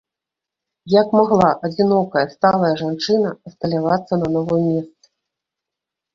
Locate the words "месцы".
4.73-5.05